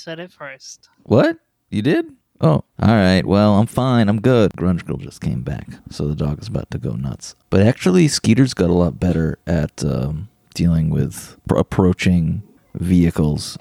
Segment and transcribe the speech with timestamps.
[0.00, 0.88] said it first.
[1.04, 1.36] What?
[1.70, 2.06] You did?
[2.40, 3.24] Oh, all right.
[3.24, 4.08] Well, I'm fine.
[4.08, 4.52] I'm good.
[4.52, 7.34] Grunge Girl just came back, so the dog is about to go nuts.
[7.50, 12.42] But actually, Skeeter's got a lot better at um, dealing with pr- approaching
[12.74, 13.58] vehicles.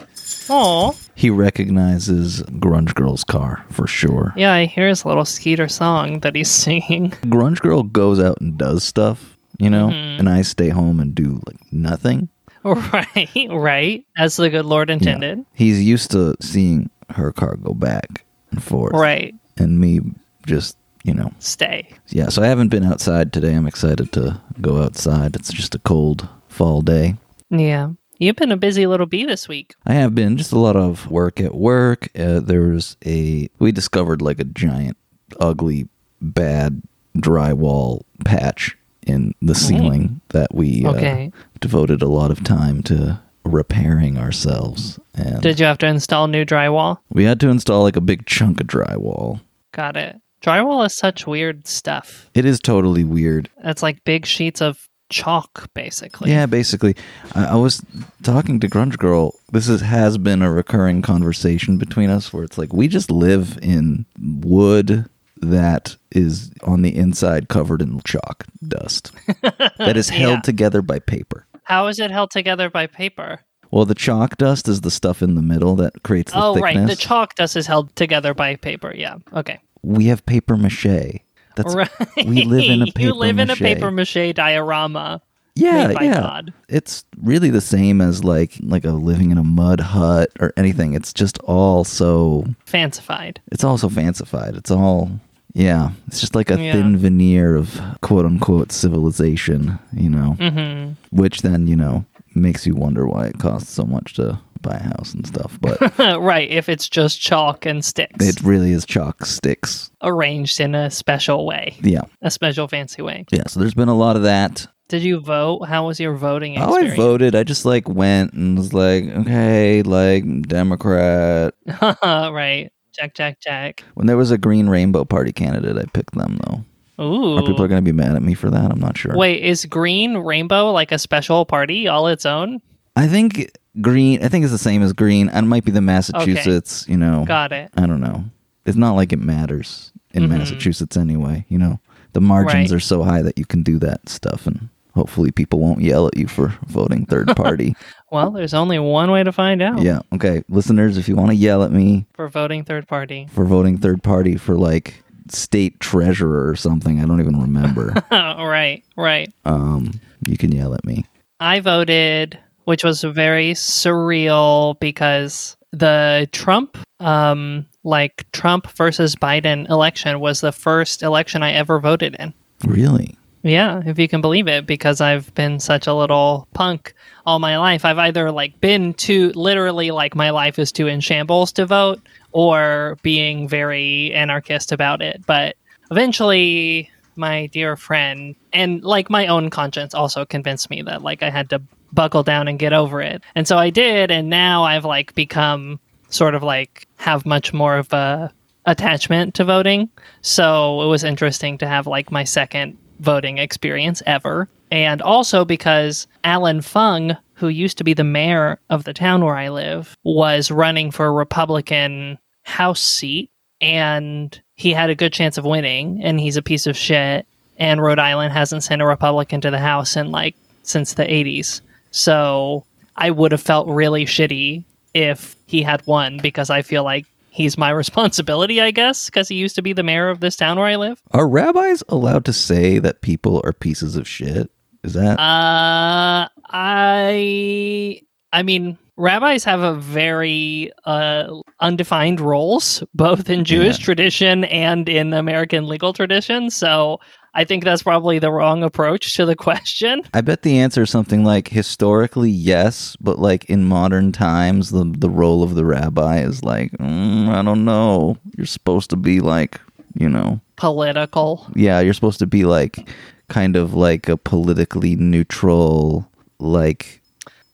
[0.49, 4.33] Oh, He recognizes Grunge Girl's car for sure.
[4.37, 4.53] yeah.
[4.53, 7.11] I hear his little Skeeter song that he's singing.
[7.25, 10.19] Grunge Girl goes out and does stuff, you know, Mhm.
[10.19, 12.29] and I stay home and do like nothing.
[12.63, 14.05] right, right.
[14.17, 15.45] As the good Lord intended.
[15.53, 19.33] He's used to seeing her car go back and forth, Right.
[19.57, 20.01] and me
[20.45, 21.87] just, you know, Stay.
[22.07, 22.29] yeah.
[22.29, 23.53] So I haven't been outside today.
[23.55, 25.35] I'm excited to go outside.
[25.35, 27.15] It's just a cold fall day.
[27.49, 27.91] Yeah.
[28.19, 29.75] You've been a busy little bee this week.
[29.85, 32.09] I have been just a lot of work at work.
[32.19, 34.97] Uh, there was a we discovered like a giant,
[35.39, 35.87] ugly,
[36.21, 36.81] bad
[37.17, 38.77] drywall patch
[39.09, 41.29] in the ceiling that we uh,
[41.59, 46.45] devoted a lot of time to repairing ourselves, and Did you have to install new
[46.45, 46.99] drywall?
[47.11, 49.41] we had to install like a big chunk of drywall.
[49.71, 50.19] Got it.
[50.41, 52.29] Drywall is such weird stuff.
[52.33, 53.49] It is totally weird.
[53.63, 56.31] It's like big sheets of chalk, basically.
[56.31, 56.95] Yeah, basically,
[57.35, 57.83] I, I was
[58.23, 59.35] talking to Grunge Girl.
[59.51, 63.57] This is, has been a recurring conversation between us, where it's like we just live
[63.61, 65.09] in wood
[65.41, 69.11] that is on the inside covered in chalk dust
[69.77, 70.41] that is held Yeah.
[70.41, 71.45] together by paper.
[71.63, 73.39] How is it held together by paper?
[73.71, 76.49] Well, the chalk dust is the stuff in the middle that creates the thickness.
[76.49, 76.75] oh, thickness.
[76.75, 76.87] right.
[76.87, 78.93] The chalk dust is held together by paper.
[78.95, 79.15] Yeah.
[79.33, 79.59] Okay.
[79.83, 81.19] we have paper mache.
[81.55, 81.89] That's right.
[82.25, 83.59] we live in a you paper live in a mache.
[83.59, 85.21] paper mache diorama.
[85.55, 86.13] yeah, yeah.
[86.21, 86.53] God.
[86.69, 90.93] It's really the same as like like a living in a mud hut or anything.
[90.95, 93.39] It's just all so Fancified.
[93.51, 94.55] it's all so fancified.
[94.55, 95.11] It's all
[95.53, 95.91] yeah.
[96.07, 96.73] It's just like a Yeah.
[96.73, 102.05] thin veneer of quote unquote civilization, you know, hmm which then you know
[102.35, 105.57] makes you wonder why it costs so much to buy a house and stuff.
[105.61, 105.79] But
[106.21, 106.49] right.
[106.49, 109.89] If it's just chalk and sticks it really is chalk sticks.
[110.03, 113.25] arranged in a special way, Yeah, a special fancy way.
[113.31, 113.43] yeah.
[113.47, 114.67] So there's been a lot of that.
[114.89, 115.65] Did you vote?
[115.65, 116.89] How was your voting experience?
[116.89, 117.35] Oh, I voted.
[117.35, 121.53] I just like went and was like, okay, like Democrat.
[122.03, 122.69] right.
[122.99, 123.83] Check, check, check.
[123.93, 126.65] When there was a Green Rainbow Party candidate, I picked them though.
[127.03, 127.37] Ooh.
[127.37, 128.71] Are people going to be mad at me for that?
[128.71, 129.15] I'm not sure.
[129.15, 132.59] Wait, is green rainbow like a special party all its own?
[132.97, 134.21] I think green.
[134.21, 135.29] I think it's the same as green.
[135.29, 136.85] And it might be the Massachusetts.
[136.89, 137.69] You know, Got it.
[137.77, 138.25] I don't know.
[138.65, 140.37] It's not like it matters in Mhm.
[140.39, 141.45] Massachusetts anyway.
[141.47, 141.79] You know,
[142.11, 142.75] the margins Right.
[142.77, 146.17] are so high that you can do that stuff, and hopefully people won't yell at
[146.17, 147.77] you for voting third party.
[148.11, 149.99] Well, there's only one way to find out yeah.
[150.13, 153.27] Okay, listeners, if you want to yell at me for voting third party.
[153.31, 157.93] for voting third party for like state treasurer or something, I don't even remember.
[158.11, 159.31] right, right.
[159.45, 159.91] um,
[160.25, 161.05] you can yell at me.
[161.39, 170.19] I voted, which was very surreal because the Trump, um, like Trump versus Biden election
[170.19, 172.33] was the first election I ever voted in.
[172.65, 173.17] Really?
[173.41, 176.93] Yeah, if you can believe it, because I've been such a little punk
[177.25, 177.85] all my life.
[177.85, 182.01] I've either like been too literally like my life is too in shambles to vote
[182.31, 185.25] or being very anarchist about it.
[185.25, 185.55] But
[185.89, 191.29] eventually my dear friend and like my own conscience also convinced me that like I
[191.29, 191.61] had to
[191.91, 193.23] buckle down and get over it.
[193.35, 195.79] And so I did and now I've like become
[196.09, 198.31] sort of like have much more of a
[198.65, 199.89] attachment to voting.
[200.21, 204.47] So it was interesting to have like my second voting experience ever.
[204.71, 209.35] And also because Alan Fung, who used to be the mayor of the town where
[209.35, 213.31] I live, was running for a Republican House seat
[213.61, 217.25] and he had a good chance of winning and he's a piece of shit
[217.57, 221.61] and Rhode Island hasn't sent a Republican to the House in like since the 80s.
[221.91, 222.65] So
[222.95, 224.63] I would have felt really shitty
[224.93, 227.05] if he had won because I feel like
[227.39, 230.59] he's my responsibility, I guess, because he used to be the mayor of this town
[230.59, 231.01] where I live.
[231.11, 234.51] Are rabbis allowed to say that people are pieces of shit?
[234.83, 238.01] Is that Uh, I,
[238.31, 241.27] I mean, rabbis have a very uh,
[241.61, 243.85] undefined roles, both in Jewish Yeah.
[243.85, 246.49] tradition and in American legal tradition.
[246.51, 246.99] So
[247.33, 250.01] I think that's probably the wrong approach to the question.
[250.13, 254.83] I bet the answer is something like historically yes, but like in modern times, the
[254.97, 258.17] the role of the rabbi is like mm, I don't know.
[258.37, 259.59] You're supposed to be like
[259.95, 261.47] you know, Political.
[261.55, 262.87] yeah, you're supposed to be like
[263.27, 266.07] kind of like a politically neutral,
[266.39, 267.01] like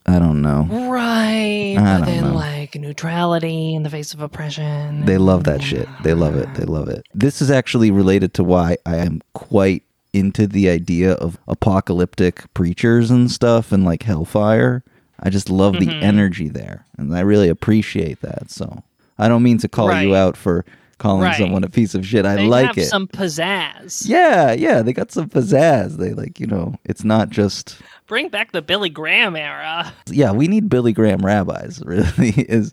[0.07, 0.67] I don't know.
[0.89, 1.75] Right.
[1.77, 2.33] I but don't then, know.
[2.35, 5.05] like, neutrality in the face of oppression.
[5.05, 5.87] They love that shit.
[6.03, 6.53] They love it.
[6.53, 7.05] They love it.
[7.13, 9.81] This is actually related to why I am quite
[10.13, 14.83] into the idea of apocalyptic preachers and stuff and like hellfire.
[15.19, 16.03] I just love the Mm-hmm.
[16.03, 18.51] energy there, and I really appreciate that.
[18.51, 18.83] So
[19.17, 20.65] I don't mean to call you out for
[20.97, 21.37] calling Right.
[21.37, 22.25] someone a piece of shit.
[22.25, 22.85] I They like have it.
[22.87, 24.07] some pizzazz.
[24.07, 25.97] yeah, yeah, they got some pizzazz.
[25.97, 27.77] They like, you know, it's not just
[28.07, 29.91] Bring back the Billy Graham era.
[30.07, 31.81] yeah, we need Billy Graham rabbis.
[31.85, 32.71] Really is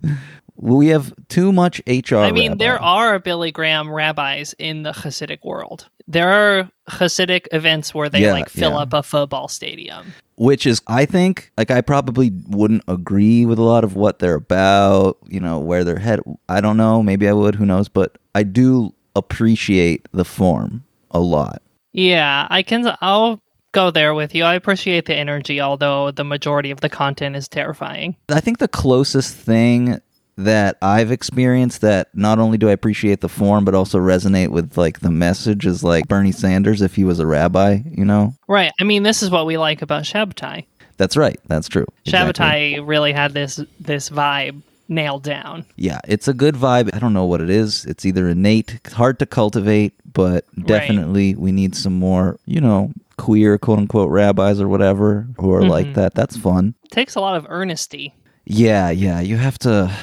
[0.62, 2.16] we have too much HR.
[2.18, 2.64] I mean, rabbi.
[2.64, 5.88] there are Billy Graham rabbis in the Hasidic world.
[6.06, 8.78] There are Hasidic events where they Yeah, like fill yeah.
[8.78, 10.14] up a football stadium.
[10.36, 14.36] which is I think like I probably wouldn't agree with a lot of what they're
[14.36, 18.16] about, you know, where they're head I don't know, maybe I would, who knows, but
[18.34, 21.60] I do appreciate the form a lot.
[21.92, 22.90] Yeah, I can.
[23.00, 23.42] I'll
[23.72, 24.44] go there with you.
[24.44, 28.16] I appreciate the energy, although the majority of the content is terrifying.
[28.28, 30.00] I think the closest thing
[30.36, 34.76] that I've experienced that not only do I appreciate the form but also resonate with
[34.76, 38.34] like the message is like Bernie Sanders if he was a rabbi, you know?
[38.48, 38.72] Right.
[38.80, 40.64] I mean, this is what we like about Shabbatai.
[40.96, 41.38] That's right.
[41.48, 41.86] That's true.
[42.04, 42.80] Exactly.
[42.80, 45.64] Really had this this vibe nailed down.
[45.76, 46.94] Yeah, it's a good vibe.
[46.94, 47.84] I don't know what it is.
[47.86, 53.58] It's either innate, hard to cultivate, but definitely we need some more, you know, queer
[53.58, 55.94] quote unquote rabbis or whatever who are like mm-hmm.
[55.94, 56.14] that.
[56.14, 56.74] That's fun.
[56.90, 58.14] takes a lot of earnesty.
[58.44, 59.20] Yeah, yeah.
[59.20, 59.94] You have to.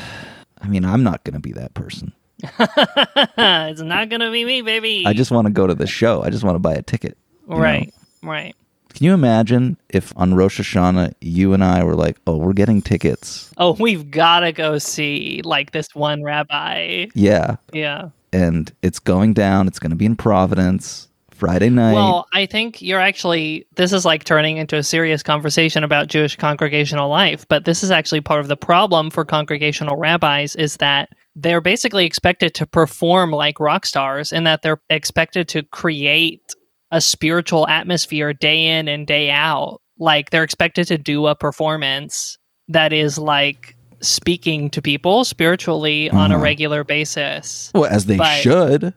[0.62, 2.14] I mean, I'm not going to be that person.
[2.58, 5.04] it's not gonna be me, baby.
[5.06, 6.24] I just want to go to the show.
[6.24, 7.18] I just want to buy a ticket.
[7.50, 7.62] you know?
[7.62, 8.56] right, right.
[8.94, 12.82] Can you imagine if on Rosh Hashanah you and I were like, oh, we're getting
[12.82, 13.52] tickets?
[13.58, 17.08] Oh, we've gotta go see like this one rabbi.
[17.14, 17.58] Yeah.
[17.74, 18.10] Yeah.
[18.32, 19.68] And it's going down.
[19.68, 21.09] It's going to be in Providence
[21.40, 21.94] Friday night.
[21.94, 26.36] Well, I think you're actually, this is like turning into a serious conversation about Jewish
[26.36, 31.10] congregational life, but this is actually part of the problem for congregational rabbis is that
[31.36, 36.42] they're basically expected to perform like rock stars and that they're expected to create
[36.92, 39.80] a spiritual atmosphere day in and day out.
[39.98, 42.38] Like they're expected to do a performance
[42.68, 46.44] that is like speaking to people spiritually on a Uh-huh.
[46.44, 47.72] regular basis.
[47.74, 48.94] Well, as they But- should.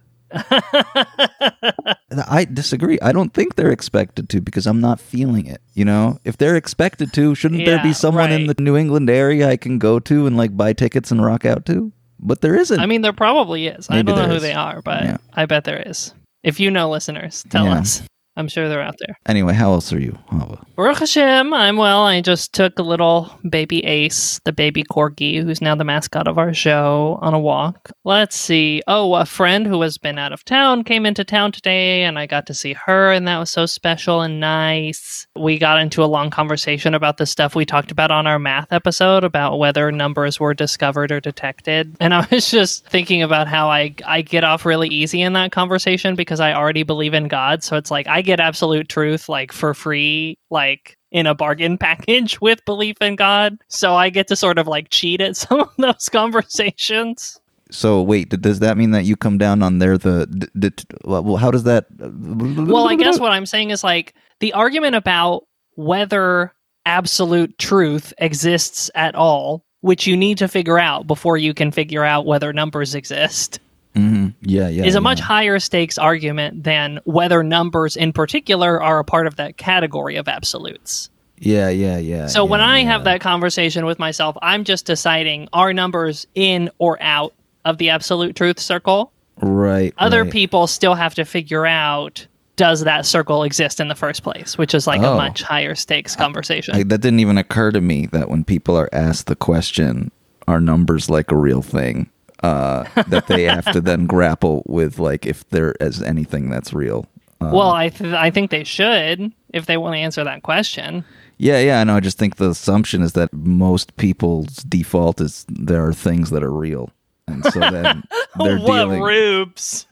[2.29, 2.99] I disagree.
[3.00, 5.61] I don't think they're expected to because I'm not feeling it.
[5.75, 8.55] You know, if they're expected to, shouldn't there be Yeah, someone in the.
[8.62, 11.93] New England area I can go to and like buy tickets and rock out to?
[12.20, 12.79] But there isn't.
[12.79, 13.88] I mean, there probably is.
[13.90, 14.43] I don't know who is.
[14.43, 15.17] they are, but Yeah.
[15.34, 16.14] I bet there is.
[16.44, 17.79] If you know listeners, tell Yeah.
[17.79, 18.02] us.
[18.37, 19.17] I'm sure they're out there.
[19.26, 20.64] anyway, how else are you, Hava?
[20.75, 22.05] Baruch Hashem, I'm well.
[22.05, 26.38] I just took a little baby Ace, the baby corgi, who's now the mascot of
[26.38, 27.90] our show, on a walk.
[28.05, 28.82] Let's see.
[28.87, 32.26] Oh, a friend who has been out of town came into town today, and I
[32.26, 35.26] got to see her, and that was so special and nice.
[35.37, 38.73] We got into a long conversation about the stuff we talked about on our math
[38.73, 41.96] episode about whether numbers were discovered or detected.
[42.02, 45.52] And I was just thinking about how I, I get off really easy in that
[45.52, 47.62] conversation because I already believe in God.
[47.62, 52.40] So it's like I get absolute truth like for free, like in a bargain package
[52.40, 53.58] with belief in God.
[53.69, 57.38] So I get to sort of like cheat at some of those conversations.
[57.70, 60.26] So wait, does that mean that you come down on their the?
[60.26, 61.86] D- d- well, how does that?
[61.98, 66.52] Well, I guess what I'm saying is like the argument about whether
[66.84, 72.05] absolute truth exists at all, which you need to figure out before you can figure
[72.05, 73.58] out whether numbers exist.
[73.94, 74.34] Mhm.
[74.43, 74.84] Yeah, yeah.
[74.84, 75.01] is a yeah.
[75.01, 80.17] much higher stakes argument than whether numbers in particular are a part of that category
[80.17, 81.11] of absolutes.
[81.39, 82.27] Yeah, yeah, yeah.
[82.29, 82.91] So when I yeah.
[82.91, 87.34] have that conversation with myself, I'm just deciding are numbers in or out
[87.65, 89.13] of the absolute truth circle?
[89.41, 90.31] right, Other right.
[90.32, 94.75] people still have to figure out does that circle exist in the first place, which
[94.75, 95.15] is like Oh.
[95.15, 96.77] a much higher stakes conversation.
[96.77, 100.13] Like, that didn't even occur to me that when people are asked the question,
[100.46, 102.08] "Are numbers like a real thing?"
[102.43, 107.06] Uh, that they have to then grapple with, like, if there is anything that's real.
[107.41, 111.05] Uh, well, I th- I think they should if they want to answer that question.
[111.39, 111.81] yeah, yeah.
[111.81, 111.96] I know.
[111.96, 116.43] I just think the assumption is that most people's default is there are things that
[116.43, 116.91] are real,
[117.29, 118.03] and so then
[118.39, 119.03] they're what dealing.
[119.03, 119.87] rubes?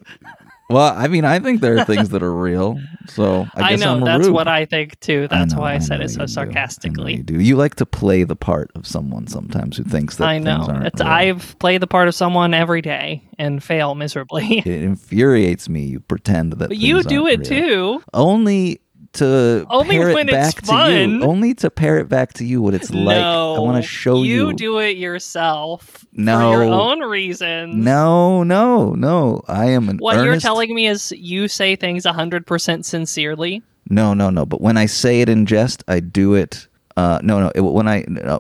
[0.71, 2.81] Well, I mean, I think there are things that are real.
[3.09, 5.29] So I, I, know that's what I think too.
[5.29, 6.27] That's know, why I, said it so do.
[6.29, 7.17] Sarcastically.
[7.17, 7.41] you do.
[7.41, 10.67] You like to play the part of someone sometimes who thinks that I things know.
[10.69, 11.11] aren't It's real.
[11.11, 14.59] I've played the part of someone every day and fail miserably.
[14.59, 15.85] It infuriates me.
[15.85, 17.49] You pretend that but you do it real.
[17.49, 18.03] too.
[18.13, 18.81] Only
[19.15, 20.91] to Only pair when it it's back fun.
[20.91, 21.23] to you.
[21.23, 23.17] Only to pair it back to you what it's like.
[23.17, 24.49] I want to show you.
[24.49, 26.53] You do it yourself No.
[26.53, 27.75] for your own reasons.
[27.75, 29.43] No, no, no.
[29.49, 33.63] I am an What you're telling me is you say things 100% sincerely.
[33.89, 34.47] No, no, no.
[34.47, 36.69] But when I say it in jest, I do it.
[36.97, 37.51] Uh, no, no.
[37.55, 38.39] It, when I uh,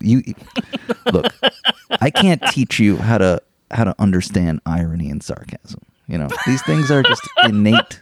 [0.00, 0.22] you
[1.12, 1.26] look,
[2.00, 5.80] I can't teach you how to how to understand irony and sarcasm.
[6.08, 7.98] You know, these things are just innate.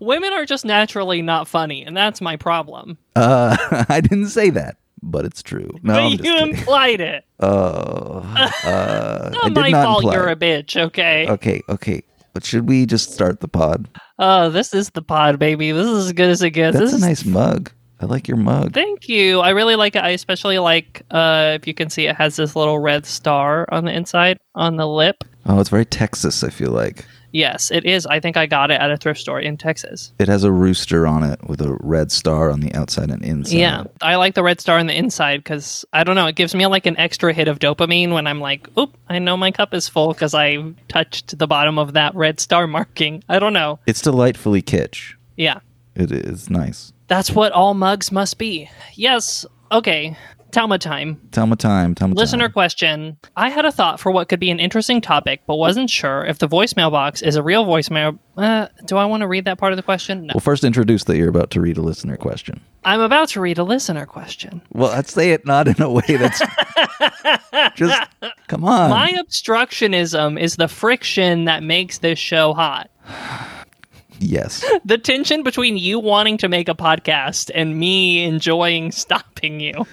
[0.00, 2.96] Women are just naturally not funny, and that's my problem.
[3.14, 3.56] Uh,
[3.88, 5.70] I didn't say that, but it's true.
[5.82, 6.56] No, I'm just you kidding.
[6.56, 7.24] implied it.
[7.40, 8.22] Oh,
[8.64, 11.28] uh, I Not did my not fault you're a bitch, okay?
[11.28, 12.02] Okay, okay.
[12.32, 13.88] But should we just start the pod?
[14.18, 15.72] Oh, this is the pod, baby.
[15.72, 16.78] This is as good as it gets.
[16.78, 17.70] That's this a is nice mug.
[18.00, 18.72] I like your mug.
[18.72, 19.40] Thank you.
[19.40, 20.02] I really like it.
[20.02, 23.84] I especially like uh if you can see it has this little red star on
[23.84, 25.22] the inside on the lip.
[25.46, 27.04] Oh, it's very Texas, I feel like.
[27.32, 28.04] Yes, it is.
[28.06, 30.12] I think I got it at a thrift store in Texas.
[30.18, 33.56] It has a rooster on it with a red star on the outside and inside.
[33.56, 36.26] Yeah, I like the red star on the inside because I don't know.
[36.26, 39.36] It gives me like an extra hit of dopamine when I'm like, "Oop, I know
[39.36, 40.58] my cup is full" because I
[40.88, 43.24] touched the bottom of that red star marking.
[43.28, 43.78] I don't know.
[43.86, 45.14] It's delightfully kitsch.
[45.36, 45.60] Yeah,
[45.94, 46.92] It is nice.
[47.08, 48.68] that's what all mugs must be.
[48.94, 49.46] Yes.
[49.70, 50.16] Okay.
[50.52, 51.18] Talma time.
[51.30, 51.94] Tell me time.
[51.94, 52.18] Tell me time.
[52.18, 52.52] Listener time.
[52.52, 53.16] question.
[53.36, 56.38] I had a thought for what could be an interesting topic, but wasn't sure if
[56.38, 58.18] the voicemail box is a real voicemail.
[58.36, 60.26] Uh, do I want to read that part of the question?
[60.26, 60.32] No.
[60.34, 62.60] Well, first introduce that you're about to read a listener question.
[62.84, 64.60] I'm about to read a listener question.
[64.74, 66.42] Well, I'd say it not in a way that's
[67.74, 68.08] just
[68.48, 68.90] come on.
[68.90, 72.90] My obstructionism is the friction that makes this show hot.
[74.22, 74.64] yes.
[74.84, 79.86] The tension between you wanting to make a podcast and me enjoying stopping you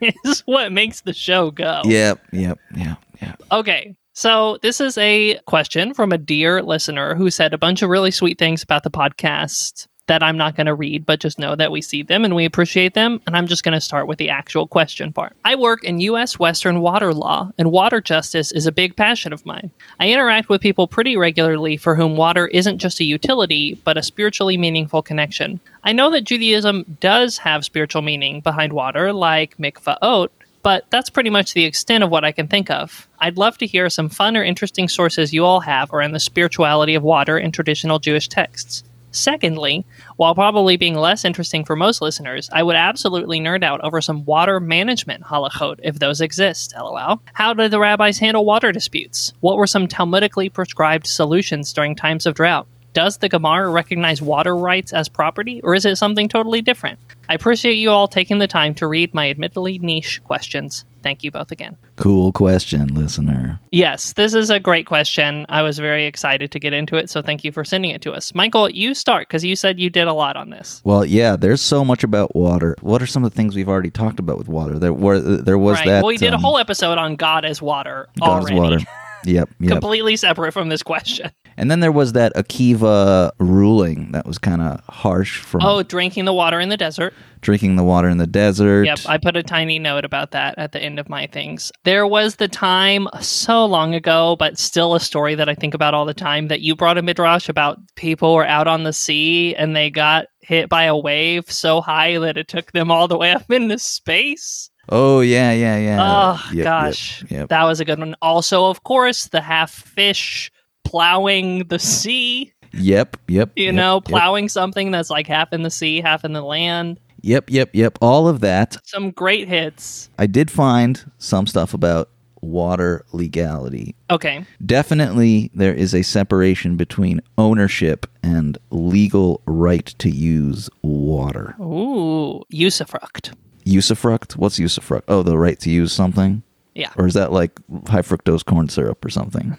[0.00, 1.82] is what makes the show go.
[1.84, 2.20] Yep.
[2.32, 2.58] Yep.
[2.76, 2.98] Yep.
[3.20, 3.42] Yep.
[3.52, 3.96] Okay.
[4.12, 8.10] So, this is a question from a dear listener who said a bunch of really
[8.10, 11.70] sweet things about the podcast that I'm not going to read, but just know that
[11.70, 13.20] we see them and we appreciate them.
[13.26, 15.36] And I'm just going to start with the actual question part.
[15.44, 16.38] I work in U.S.
[16.38, 19.70] Western water law, and water justice is a big passion of mine.
[20.00, 24.02] I interact with people pretty regularly for whom water isn't just a utility, but a
[24.02, 25.60] spiritually meaningful connection.
[25.84, 30.28] I know that Judaism does have spiritual meaning behind water, like mikvahot,
[30.62, 33.06] but that's pretty much the extent of what I can think of.
[33.20, 36.96] I'd love to hear some fun or interesting sources you all have around the spirituality
[36.96, 38.82] of water in traditional Jewish texts.
[39.16, 44.02] Secondly, while probably being less interesting for most listeners, I would absolutely nerd out over
[44.02, 46.74] some water management halachot if those exist.
[46.76, 47.22] LOL.
[47.32, 49.32] How did the rabbis handle water disputes?
[49.40, 52.66] What were some Talmudically prescribed solutions during times of drought?
[52.92, 56.98] Does the Gemara recognize water rights as property, or is it something totally different?
[57.28, 60.84] I appreciate you all taking the time to read my admittedly niche questions.
[61.06, 61.76] Thank you both again.
[61.94, 63.60] Cool question, listener.
[63.70, 65.46] Yes, this is a great question.
[65.48, 68.12] I was very excited to get into it, so thank you for sending it to
[68.12, 68.34] us.
[68.34, 70.82] Michael, you start because you said you did a lot on this.
[70.82, 72.74] Well, yeah, there's so much about water.
[72.80, 74.80] What are some of the things we've already talked about with water?
[74.80, 75.86] There were there was right.
[75.86, 78.56] that well, we did a um, whole episode on God as water God's already.
[78.56, 78.78] water.
[79.26, 79.70] Yep, yep.
[79.72, 81.30] Completely separate from this question.
[81.58, 86.26] And then there was that Akiva ruling that was kind of harsh from Oh, drinking
[86.26, 87.14] the water in the desert.
[87.40, 88.84] drinking the water in the desert.
[88.84, 91.72] Yep, I put a tiny note about that at the end of my things.
[91.84, 95.94] There was the time so long ago, but still a story that I think about
[95.94, 99.54] all the time that you brought a midrash about people were out on the sea
[99.54, 103.16] and they got hit by a wave so high that it took them all the
[103.16, 104.68] way up into space.
[104.88, 105.98] Oh yeah, yeah, yeah.
[106.00, 107.48] oh Yep, yep, gosh, Yep.
[107.48, 108.14] that was a good one.
[108.22, 110.50] Also, of course, the half fish
[110.84, 112.52] plowing the sea.
[112.72, 113.52] Yep, yep.
[113.56, 114.04] You yep, know, yep.
[114.04, 117.00] plowing something that's like half in the sea, half in the land.
[117.22, 117.98] Yep, yep, yep.
[118.00, 118.76] All of that.
[118.84, 120.10] Some great hits.
[120.18, 122.10] I did find some stuff about
[122.42, 123.96] water legality.
[124.10, 124.44] Okay.
[124.64, 131.56] Definitely, there is a separation between ownership and legal right to use water.
[131.60, 133.32] Ooh, usufruct.
[133.66, 134.36] Usufruct?
[134.36, 135.02] What's usufruct?
[135.08, 136.42] Oh, the right to use something?
[136.76, 136.92] Yeah.
[136.98, 139.56] Or is that like high fructose corn syrup or something?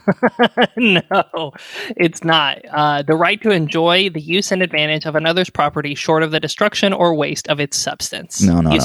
[0.78, 1.52] no,
[1.98, 2.60] it's not.
[2.72, 6.40] Uh, the right to enjoy the use and advantage of another's property short of the
[6.40, 8.44] destruction or waste of its substance.
[8.44, 8.78] No, no, no.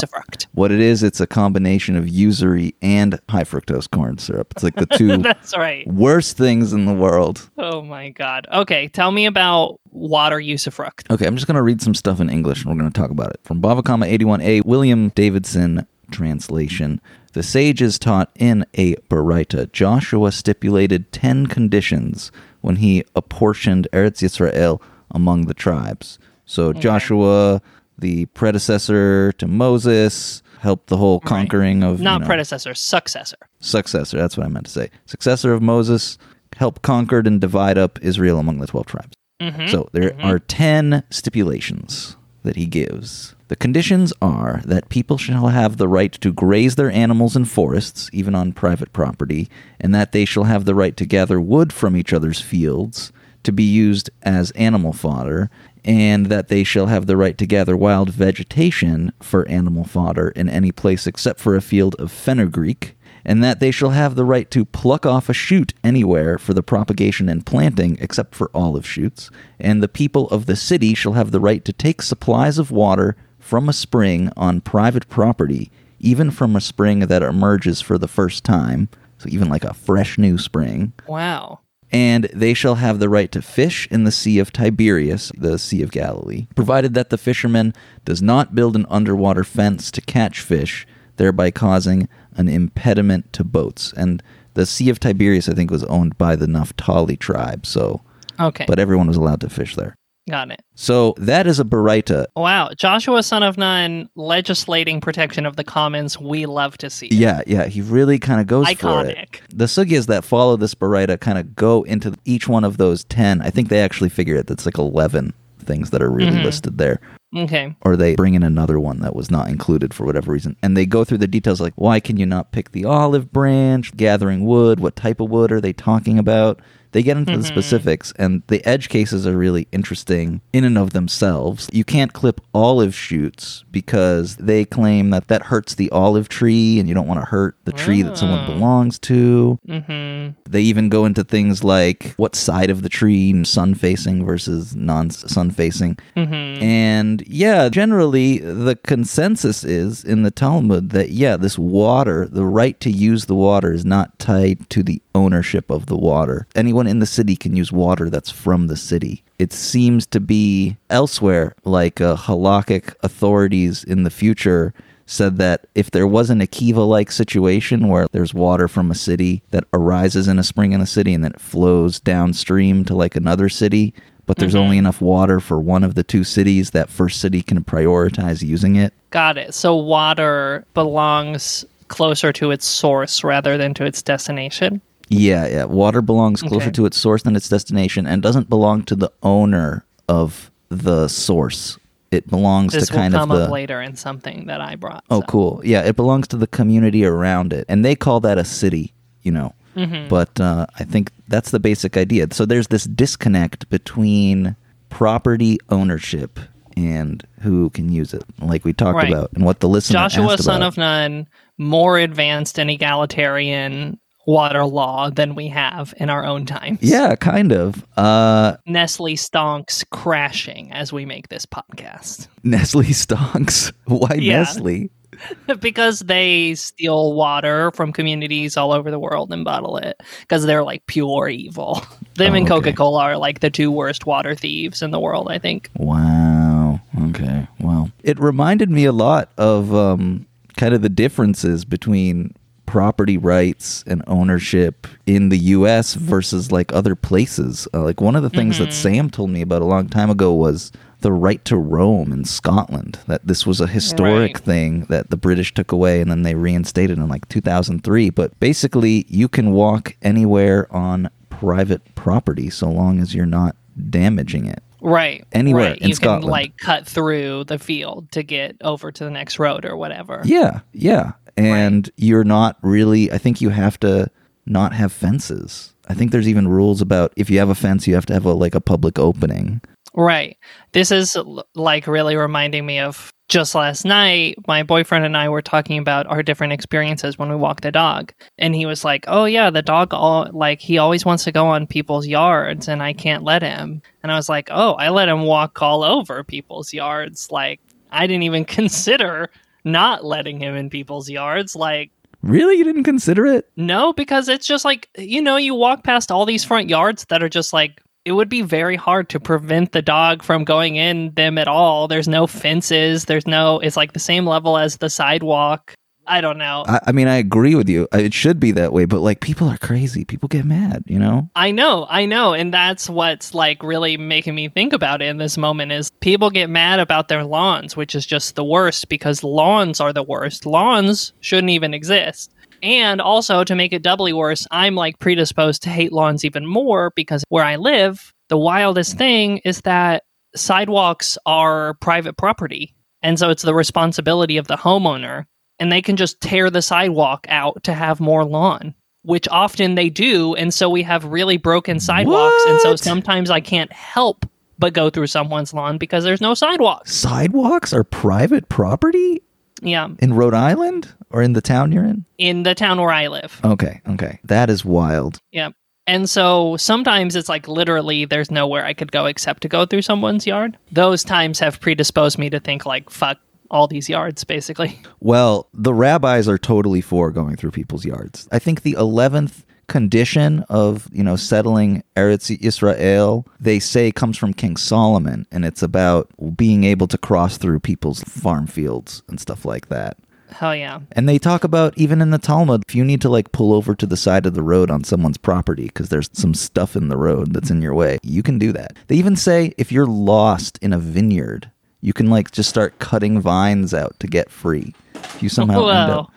[0.53, 4.53] What it is, it's a combination of usury and high fructose corn syrup.
[4.53, 5.87] It's like the two That's right.
[5.87, 7.51] worst things in the world.
[7.59, 8.47] Oh my god.
[8.51, 11.11] Okay, tell me about water usufruct.
[11.11, 13.11] Okay, I'm just going to read some stuff in English and we're going to talk
[13.11, 13.41] about it.
[13.43, 17.01] From Bava Kamma 81a, William Davidson translation.
[17.33, 24.81] The sages taught in a Baraita, Joshua stipulated 10 conditions when he apportioned Eretz Yisrael
[25.11, 26.19] among the tribes.
[26.45, 27.63] So Joshua,
[27.99, 33.39] the predecessor to Moses, helped the whole conquering of Not you know, predecessor, successor.
[33.61, 34.19] successor.
[34.19, 34.91] That's what I meant to say.
[35.07, 36.19] Successor of Moses
[36.57, 39.17] helped conquered and divide up Israel among the 12 tribes.
[39.41, 39.69] Mm-hmm.
[39.69, 40.25] So there mm-hmm.
[40.25, 43.35] are 10 stipulations that he gives.
[43.53, 48.09] The conditions are that people shall have the right to graze their animals in forests,
[48.11, 51.95] even on private property, and that they shall have the right to gather wood from
[51.95, 55.51] each other's fields to be used as animal fodder,
[55.85, 60.49] and that they shall have the right to gather wild vegetation for animal fodder in
[60.49, 64.51] any place except for a field of fenugreek, and that they shall have the right
[64.51, 69.31] to pluck off a shoot anywhere for the propagation and planting, except for olive shoots.
[69.61, 73.15] And the people of the city shall have the right to take supplies of water
[73.53, 78.45] from a spring on private property, even from a spring that emerges for the first
[78.45, 78.89] time.
[79.19, 81.59] So, even like a fresh new spring Wow.
[81.93, 85.83] and they shall have the right to fish in the Sea of Tiberias, the Sea
[85.83, 87.75] of Galilee, provided that the fisherman
[88.07, 90.87] does not build an underwater fence to catch fish,
[91.19, 93.93] thereby causing an impediment to boats.
[93.95, 94.23] And
[94.55, 98.01] the Sea of Tiberias, I think, was owned by the Naphtali tribe, so
[98.41, 98.65] Okay.
[98.67, 99.95] but everyone was allowed to fish there.
[100.31, 100.63] Got it.
[100.77, 102.27] So that is a baraita.
[102.37, 102.71] Wow.
[102.77, 106.19] Joshua, son of Nun, legislating protection of the commons.
[106.19, 107.07] We love to see.
[107.07, 107.15] it.
[107.15, 109.41] Yeah, yeah, he really kind of goes for it.
[109.53, 113.43] The sugyas that follow this baraita kind of go into each one of those 10.
[113.43, 116.45] I think they actually figure it that's like 11 things that are really Mhm.
[116.45, 117.01] listed there.
[117.35, 117.75] Okay.
[117.81, 120.55] or they bring in another one that was not included for whatever reason.
[120.63, 123.97] And they go through the details like why can you not pick the olive branch,
[123.97, 126.61] gathering wood, what type of wood are they talking about?
[126.93, 130.93] They get into the specifics, and the edge cases are really interesting in and of
[130.93, 131.69] themselves.
[131.73, 136.89] You can't clip olive shoots because they claim that that hurts the olive tree, and
[136.89, 138.55] you don't want to hurt the tree that someone Oh.
[138.55, 139.59] belongs to.
[139.69, 140.51] Mm-hmm.
[140.51, 145.11] They even go into things like what side of the tree, sun facing versus non
[145.11, 145.97] sun facing.
[146.17, 146.63] Mm-hmm.
[146.63, 152.79] And yeah, generally the consensus is in the Talmud that yeah, this water, the right
[152.81, 156.47] to use the water is not tied to the ownership of the water.
[156.55, 159.23] Anyone in the city can use water that's from the city.
[159.39, 164.73] It seems to be elsewhere, like uh, halakhic authorities in the future
[165.07, 169.43] said that if there was an Akiva like situation where there's water from a city
[169.51, 173.17] that arises in a spring in a city and then it flows downstream to like
[173.17, 173.93] another city,
[174.27, 177.63] but there's only enough water for one of the two cities, that first city can
[177.65, 178.95] prioritize using it.
[179.11, 179.53] Got it.
[179.53, 184.81] So water belongs closer to its source rather than to its destination.
[185.13, 185.65] Yeah, yeah.
[185.65, 186.71] Water belongs closer Okay.
[186.73, 191.79] to its source than its destination and doesn't belong to the owner of the source.
[192.11, 195.05] It belongs This to kind come of the up later in something that I brought.
[195.11, 195.27] Oh, so.
[195.27, 195.61] cool.
[195.65, 197.65] Yeah, it belongs to the community around it.
[197.69, 199.55] And they call that a city, you know.
[199.77, 200.09] Mm-hmm.
[200.09, 202.27] But uh, I think that's the basic idea.
[202.33, 204.57] So there's this disconnect between
[204.91, 206.39] property ownership
[206.77, 209.11] and who can use it, like we talked Right.
[209.13, 210.69] about, and what the listener Joshua, son about.
[210.69, 211.27] of Nun,
[211.59, 216.79] more advanced and egalitarian water law than we have in our own times.
[216.81, 217.85] Yeah, kind of.
[217.97, 223.73] Uh, Nestle stonks crashing as we make this podcast Nestle stonks.
[223.87, 224.39] Why Yeah.
[224.41, 224.91] Nestle?
[225.61, 230.65] because they steal water from communities all over the world and bottle it because they're
[230.65, 231.85] like pure evil.
[232.15, 232.49] Them Oh, and.
[232.49, 235.69] Coca Cola are like the two worst water thieves in the world, I think.
[235.77, 236.81] Wow.
[237.09, 237.47] Okay.
[237.61, 242.35] Well, it reminded me a lot of um, kind of the differences between
[242.73, 245.93] property rights and ownership in the U.S.
[245.93, 247.69] versus like other places.
[247.75, 250.33] Uh, like one of the things that Sam told me about a long time ago
[250.33, 252.99] was the right to roam in Scotland.
[253.09, 254.39] That this was a historic Right.
[254.39, 258.09] thing that the British took away and then they reinstated in like 2003.
[258.09, 263.55] But basically, you can walk anywhere on private property so long as you're not
[263.91, 264.63] damaging it.
[264.81, 265.25] Right.
[265.33, 265.79] Anywhere right.
[265.79, 266.23] in you Scotland.
[266.23, 270.23] can like cut through the field to get over to the next road or whatever.
[270.25, 271.13] Yeah, yeah.
[271.37, 274.11] And you're not really, I think you have to
[274.47, 275.75] not have fences.
[275.89, 278.25] I think there's even rules about if you have a fence, you have to have
[278.25, 279.61] a like a public opening.
[279.95, 280.39] Right.
[280.73, 281.17] This is
[281.55, 284.37] like really reminding me of just last night.
[284.47, 288.13] My boyfriend and I were talking about our different experiences when we walk the dog.
[288.39, 291.47] And he was like, Oh, yeah, the dog, all, like, he always wants to go
[291.47, 293.83] on people's yards and I can't let him.
[294.03, 297.31] And I was like, Oh, I let him walk all over people's yards.
[297.31, 299.31] Like, I didn't even consider
[299.65, 301.55] not letting him in people's yards.
[301.57, 301.91] Like,
[302.23, 302.57] Really?
[302.57, 303.49] You didn't consider it?
[303.57, 307.23] no, because it's just like, you know, you walk past all these front yards that
[307.23, 311.13] are just like, it would be very hard to prevent the dog from going in
[311.15, 311.89] them at all.
[311.89, 313.05] There's no fences.
[313.05, 315.75] There's no, it's like the same level as the sidewalk.
[316.07, 316.65] I don't know.
[316.67, 317.89] I, I mean, I agree with you.
[317.95, 320.05] Uh, It should be that way, but like people are crazy.
[320.05, 321.31] People get mad, you know?
[321.37, 322.35] I know, I know.
[322.35, 326.31] And that's what's like really making me think about it in this moment is people
[326.31, 330.45] get mad about their lawns, which is just the worst because lawns are the worst.
[330.45, 332.33] Lawns shouldn't even exist.
[332.63, 336.93] And also to make it doubly worse, I'm like predisposed to hate lawns even more
[336.95, 340.05] because where I live, the wildest thing is that
[340.37, 342.75] sidewalks are private property.
[343.03, 345.27] And so it's the responsibility of the homeowner.
[345.63, 349.91] And they can just tear the sidewalk out to have more lawn, which often they
[349.91, 350.35] do.
[350.35, 352.43] And so we have really broken sidewalks.
[352.49, 354.27] And so sometimes I can't help
[354.59, 356.93] but go through someone's lawn because there's no sidewalks.
[356.93, 359.23] Sidewalks are private property?
[359.61, 359.91] Yeah.
[360.01, 362.07] In Rhode Island or in the town you're in?
[362.19, 363.41] In the town where I live.
[363.45, 364.19] Okay, okay.
[364.25, 365.21] That is wild.
[365.31, 365.51] Yeah.
[365.87, 369.83] And so sometimes it's like literally there's nowhere I could go except to go through
[369.83, 370.59] someone's yard.
[370.73, 373.19] Those times have predisposed me to think like fuck
[373.53, 374.81] all these yards basically.
[374.99, 378.29] Well, the rabbis are totally for going through people's yards.
[378.33, 384.35] I think the 11th condition of, you know, settling Eretz Israel, they say comes from
[384.35, 389.45] King Solomon and it's about being able to cross through people's farm fields and stuff
[389.45, 389.97] like that.
[390.33, 390.81] Hell yeah.
[390.93, 393.75] And they talk about even in the Talmud, if you need to like pull over
[393.75, 396.97] to the side of the road on someone's property because there's some stuff in the
[396.97, 398.77] road that's in your way, you can do that.
[398.89, 401.51] They even say if you're lost in a vineyard,
[401.83, 404.75] you can like just start cutting vines out to get free.
[404.95, 406.13] If you somehow end up,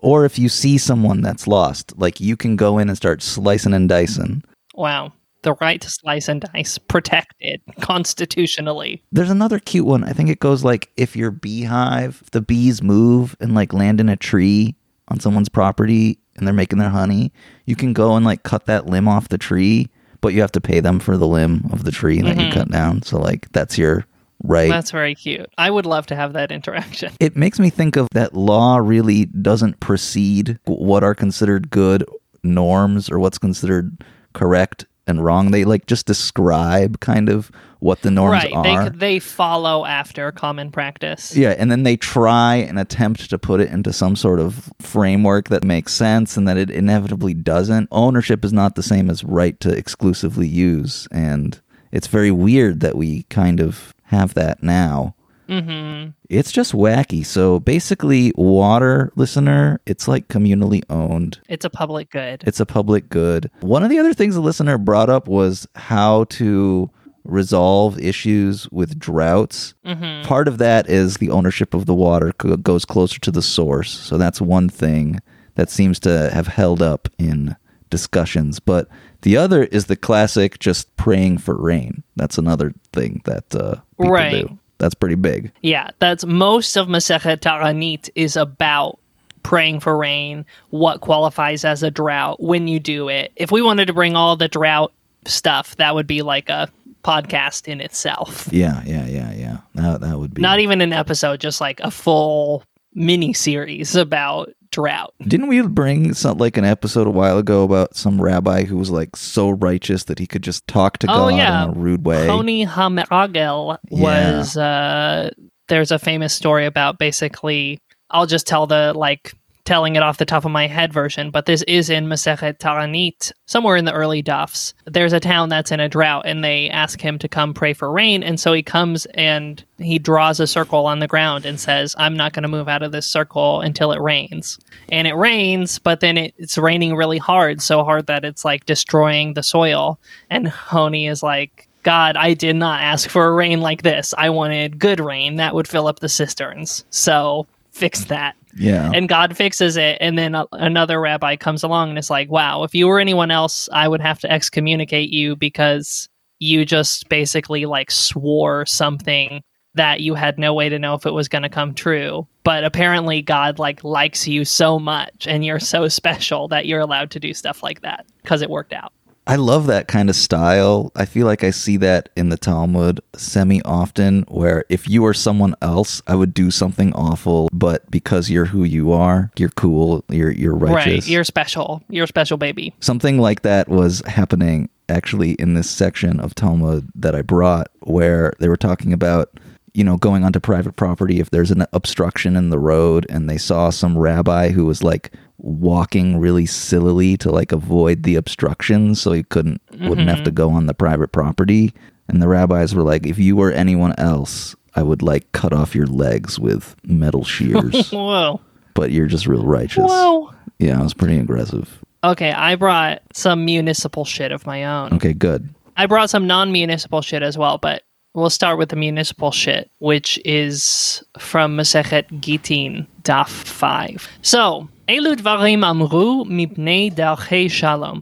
[0.00, 3.74] or if you see someone that's lost, like you can go in and start slicing
[3.74, 4.42] and dicing.
[4.74, 5.12] Wow.
[5.42, 9.02] The right to slice and dice protected constitutionally.
[9.12, 10.04] There's another cute one.
[10.04, 14.00] I think it goes like if your beehive, if the bees move and like land
[14.00, 14.74] in a tree
[15.08, 17.32] on someone's property and they're making their honey,
[17.66, 19.88] you can go and like cut that limb off the tree,
[20.20, 22.58] but you have to pay them for the limb of the tree that you mm-hmm.
[22.58, 23.02] cut down.
[23.02, 24.06] So like that's your
[24.42, 24.68] right.
[24.68, 25.50] That's very cute.
[25.58, 27.12] I would love to have that interaction.
[27.20, 32.04] it makes me think of that law really doesn't precede what are considered good
[32.42, 35.50] norms or what's considered correct and wrong.
[35.50, 37.50] They like just describe kind of
[37.80, 38.52] what the norms right.
[38.52, 38.90] are.
[38.90, 41.36] They they follow after common practice.
[41.36, 45.48] Yeah, and then they try and attempt to put it into some sort of framework
[45.48, 47.88] that makes sense and that it inevitably doesn't.
[47.90, 51.60] Ownership is not the same as right to exclusively use, and
[51.92, 55.14] it's very weird that we kind of have that now.
[55.48, 56.10] Mm-hmm.
[56.28, 57.26] It's just wacky.
[57.26, 61.40] So basically, water, listener, it's like communally owned.
[61.48, 62.44] It's a public good.
[62.46, 63.50] It's a public good.
[63.60, 66.90] One of the other things the listener brought up was how to
[67.24, 69.74] resolve issues with droughts.
[69.84, 70.26] Mm-hmm.
[70.26, 73.90] Part of that is the ownership of the water goes closer to the source.
[73.90, 75.20] So that's one thing
[75.56, 77.56] that seems to have held up in
[77.90, 78.58] discussions.
[78.60, 78.88] But
[79.22, 82.02] the other is the classic just praying for rain.
[82.16, 84.46] That's another thing that uh, people Right.
[84.48, 84.58] do.
[84.78, 85.52] That's pretty big.
[85.62, 88.98] Yeah, that's most of Masechet Ta'anit is about
[89.42, 93.30] praying for rain, what qualifies as a drought, when you do it.
[93.36, 94.92] If we wanted to bring all the drought
[95.26, 96.70] stuff, that would be like a
[97.04, 98.48] podcast in itself.
[98.52, 99.56] Yeah, yeah, yeah, yeah.
[99.74, 100.40] That, that would be.
[100.42, 105.14] Not even an episode, just like a full mini series about drought.
[105.22, 108.90] Didn't we bring some like an episode a while ago about some rabbi who was
[108.90, 111.64] like so righteous that he could just talk to Oh, God yeah.
[111.64, 112.26] in a rude way?
[112.26, 115.30] Honi HaMe'agel was uh
[115.68, 117.78] there's a famous story about basically
[118.10, 119.34] I'll just tell the like
[119.70, 123.30] telling it off the top of my head version, but this is in Masechet Ta'anit,
[123.46, 124.74] somewhere in the early dafs.
[124.84, 127.88] There's a town that's in a drought and they ask him to come pray for
[127.88, 131.94] rain, and so he comes and he draws a circle on the ground and says,
[131.98, 134.58] I'm not going to move out of this circle until it rains.
[134.88, 138.66] And it rains, but then it, it's raining really hard, so hard that it's like
[138.66, 140.00] destroying the soil.
[140.30, 144.14] And Honi is like, God, I did not ask for a rain like this.
[144.18, 146.84] I wanted good rain that would fill up the cisterns.
[146.90, 148.34] So fix that.
[148.56, 148.90] Yeah.
[148.94, 149.98] And God fixes it.
[150.00, 153.30] And then a- another rabbi comes along and is like, wow, if you were anyone
[153.30, 156.08] else, I would have to excommunicate you because
[156.38, 159.42] you just basically like swore something
[159.74, 162.26] that you had no way to know if it was going to come true.
[162.42, 167.10] But apparently God like likes you so much and you're so special that you're allowed
[167.12, 168.92] to do stuff like that because it worked out.
[169.30, 170.90] I love that kind of style.
[170.96, 175.14] I feel like I see that in the Talmud semi often, where if you were
[175.14, 180.04] someone else, I would do something awful, but because you're who you are, you're cool,
[180.08, 181.04] you're you're righteous.
[181.04, 181.08] Right.
[181.08, 181.80] You're special.
[181.88, 182.74] You're a special baby.
[182.80, 188.32] something like that was happening actually in this section of Talmud that I brought, where
[188.40, 189.30] they were talking about,
[189.74, 193.38] you know, going onto private property if there's an obstruction in the road, and they
[193.38, 195.12] saw some rabbi who was like
[195.42, 200.34] walking really sillily to like avoid the obstruction, so he couldn't wouldn't have to mm-hmm.
[200.34, 201.72] go on the private property.
[202.08, 205.74] And the rabbis were like, if you were anyone else, I would like cut off
[205.74, 208.40] your legs with metal shears, Whoa.
[208.74, 209.84] but you're just real righteous.
[209.86, 210.32] Whoa.
[210.58, 211.78] Yeah, it was pretty aggressive.
[212.02, 214.94] Okay, I brought some municipal shit of my own.
[214.94, 215.54] Okay, good.
[215.76, 217.82] I brought some non municipal shit as well, but
[218.14, 224.08] we'll start with the municipal shit, which is from Masechet Gittin, Daf 5.
[224.22, 224.68] So,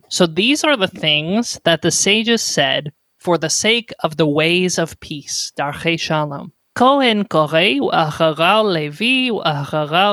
[0.08, 4.78] So these are the things that the sages said for the sake of the ways
[4.78, 5.52] of peace,
[5.98, 6.52] shalom.
[6.74, 7.68] Kohen Levi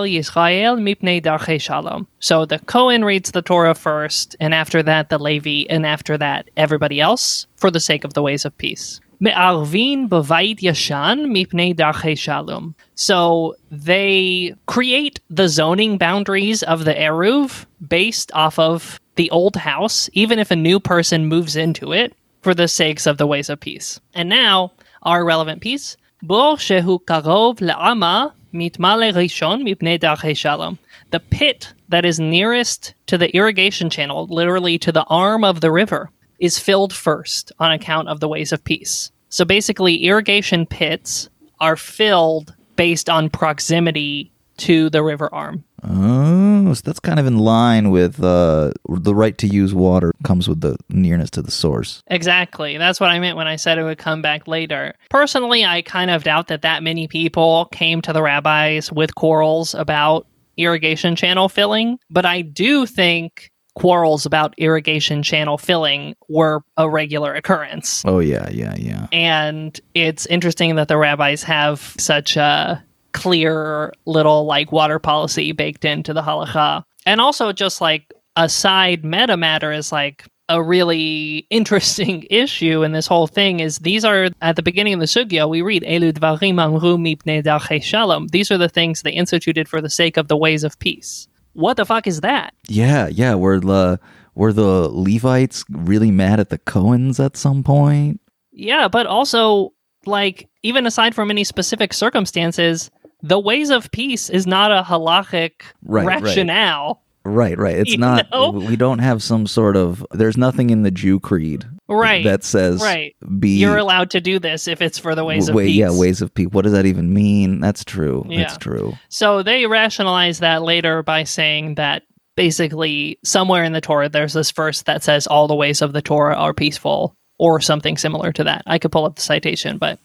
[0.10, 2.08] Yisrael mipnei shalom.
[2.20, 6.50] So the Kohen reads the Torah first, and after that the Levi, and after that
[6.58, 9.00] everybody else for the sake of the ways of peace.
[9.19, 12.75] Me'arvin bavait yashan mipnei darchei shalom.
[12.95, 20.10] So they create the zoning boundaries of the eruv based off of the old house,
[20.13, 23.60] even if a new person moves into it, for the sakes of the ways of
[23.60, 23.99] peace.
[24.13, 24.71] And now
[25.04, 30.78] our relevant piece: Bor shehu karov le'ama mitmale rishon mipnei darchei shalom.
[31.12, 35.71] The pit that is nearest to the irrigation channel, literally to the arm of the
[35.71, 39.12] river, is filled first on account of the ways of peace.
[39.30, 45.63] So basically, irrigation pits are filled based on proximity to the river arm.
[45.84, 50.48] Oh, so that's kind of in line with uh, the right to use water comes
[50.48, 52.02] with the nearness to the source.
[52.08, 52.78] Exactly.
[52.78, 54.95] That's what I meant when I said it would come back later.
[55.10, 59.76] Personally, I kind of doubt that that many people came to the rabbis with quarrels
[59.76, 60.26] about
[60.58, 67.34] irrigation channel filling, but I do think quarrels about irrigation channel filling were a regular
[67.34, 68.04] occurrence.
[68.06, 69.08] Oh yeah, yeah, yeah.
[69.12, 72.84] And it's interesting that the rabbis have such a
[73.14, 76.84] clear little like water policy baked into the halacha.
[77.06, 82.94] And also just like a side meta matter is like a really interesting issue in
[82.94, 86.14] this whole thing is these are at the beginning of the sugya we read Elu
[86.14, 88.28] dvarim amru mipnei shalom.
[88.28, 91.28] These are the things they instituted for the sake of the ways of peace.
[91.56, 92.54] What the fuck is that?
[92.68, 93.36] Yeah, yeah.
[93.36, 94.00] Were the
[94.36, 98.22] were the Levites really mad at the Cohens at some point?
[98.52, 99.74] Yeah, but also
[100.06, 102.91] like even aside from any specific circumstances,
[103.24, 106.22] the ways of peace is not a halachic Right, right.
[106.22, 107.02] rationale.
[107.24, 107.76] Right, right.
[107.78, 108.30] It's You not.
[108.32, 108.52] know?
[108.52, 110.06] We don't have some sort of.
[110.12, 112.24] There's nothing in the Jew creed Right.
[112.24, 113.15] that says right.
[113.39, 115.76] be You're allowed to do this if it's for the ways of way, peace.
[115.76, 116.48] Yeah, ways of peace.
[116.52, 117.60] What does that even mean?
[117.60, 118.26] That's true.
[118.28, 118.39] Yeah.
[118.39, 118.93] That's true.
[119.10, 122.04] So they rationalize that later by saying that
[122.36, 126.02] basically somewhere in the Torah there's this verse that says all the ways of the
[126.02, 128.63] Torah are peaceful or something similar to that.
[128.65, 130.00] I could pull up the citation, but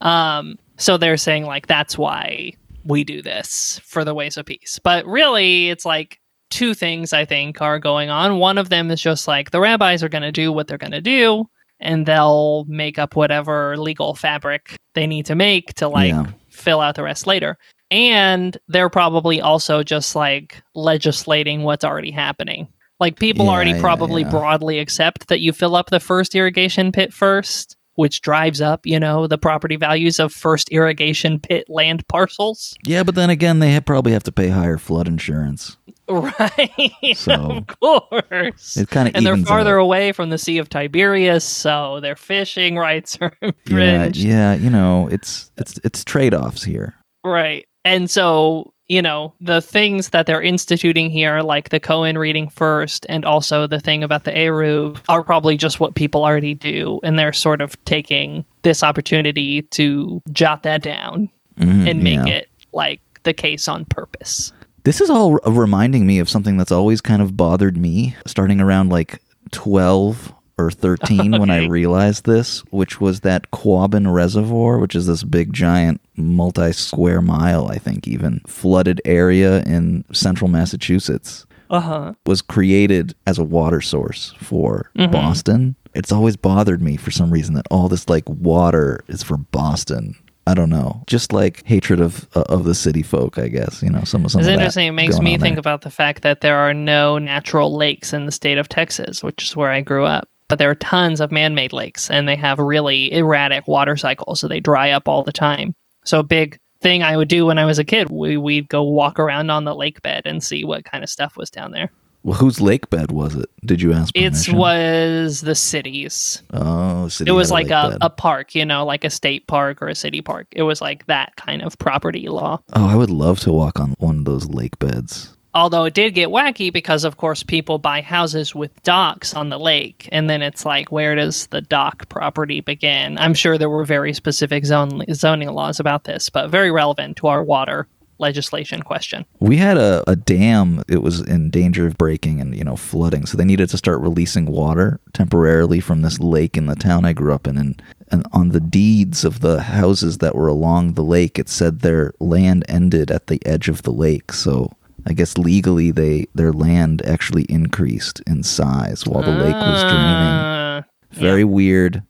[0.00, 4.80] um so they're saying like that's why we do this for the ways of peace.
[4.82, 6.19] But really it's like
[6.50, 8.38] two things I think are going on.
[8.38, 10.90] One of them is just like the rabbis are going to do what they're going
[10.92, 11.46] to do
[11.80, 16.26] and they'll make up whatever legal fabric they need to make to like Yeah.
[16.50, 17.56] fill out the rest later.
[17.90, 22.68] And they're probably also just like legislating what's already happening.
[23.00, 26.92] Like people Yeah, already yeah, probably broadly accept that you fill up the first irrigation
[26.92, 32.06] pit first, which drives up, you know, the property values of first irrigation pit land
[32.08, 32.76] parcels.
[32.84, 35.76] Yeah, but then again, they probably have to pay higher flood insurance.
[36.38, 37.16] Right.
[37.16, 38.76] So- of course.
[38.76, 39.84] It kind of and they're farther out.
[39.84, 44.16] away from the Sea of Tiberias, so their fishing rights are Yeah, infringed.
[44.20, 44.54] yeah.
[44.54, 46.94] You know, it's it's it's trade offs here.
[47.24, 47.66] Right.
[47.84, 53.06] And so, you know, the things that they're instituting here, like the Cohen reading first,
[53.08, 56.98] and also the thing about the Eruv, are probably just what people already do.
[57.04, 62.34] And they're sort of taking this opportunity to jot that down Mhm, and make yeah.
[62.34, 64.52] it like the case on purpose.
[64.84, 68.88] This is all reminding me of something that's always kind of bothered me, starting around
[68.90, 69.20] like
[69.52, 75.22] 12 or 13 when I realized this, which was that Quabbin Reservoir, which is this
[75.22, 82.12] big, giant, multi square mile, I think, even flooded area in central Massachusetts, Uh huh.
[82.26, 85.76] was created as a water source for Boston.
[85.94, 90.14] It's always bothered me for some reason that all this like water is for Boston.
[90.46, 93.82] I don't know, just like hatred of uh, of the city folk, I guess.
[93.82, 94.40] You know, some some.
[94.40, 94.88] It's interesting.
[94.88, 95.60] It makes me think there.
[95.60, 99.44] about the fact that there are no natural lakes in the state of Texas, which
[99.44, 100.28] is where I grew up.
[100.48, 104.40] But there are tons of man made lakes, and they have really erratic water cycles,
[104.40, 105.74] so they dry up all the time.
[106.04, 108.82] So, a big thing I would do when I was a kid, we, we'd go
[108.82, 111.92] walk around on the lake bed and see what kind of stuff was down there.
[112.22, 113.48] Well, whose lake bed was it?
[113.64, 114.14] Did you ask?
[114.14, 116.42] It was the city's.
[116.52, 117.98] Oh, city it was like a, bed.
[118.02, 120.46] a park, you know, like a state park or a city park.
[120.52, 122.60] It was like that kind of property law.
[122.74, 125.34] Oh, I would love to walk on one of those lake beds.
[125.52, 129.58] Although it did get wacky because, of course, people buy houses with docks on the
[129.58, 133.18] lake, and then it's like, where does the dock property begin?
[133.18, 137.26] I'm sure there were very specific zone, zoning laws about this, but very relevant to
[137.26, 137.88] our water
[138.20, 139.24] legislation question.
[139.40, 140.82] We had a, a dam.
[140.88, 144.00] It was in danger of breaking and you know flooding, so they needed to start
[144.00, 147.56] releasing water temporarily from this lake in the town I grew up in.
[147.56, 151.80] And, and on the deeds of the houses that were along the lake, it said
[151.80, 154.32] their land ended at the edge of the lake.
[154.32, 154.70] So
[155.06, 160.36] I guess legally, they their land actually increased in size while the lake was draining.
[160.44, 162.02] Uh, Very weird.